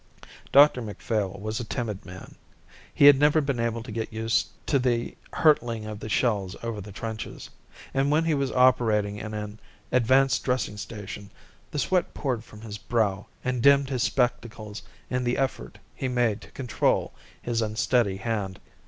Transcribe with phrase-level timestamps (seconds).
[0.51, 2.33] Dr Macphail was a timid man.
[2.91, 6.81] He had never been able to get used to the hurtling of the shells over
[6.81, 7.51] the trenches,
[7.93, 9.59] and when he was operating in an
[9.91, 11.29] advanced dressing station
[11.69, 16.41] the sweat poured from his brow and dimmed his spectacles in the effort he made
[16.41, 18.59] to control his unsteady hand.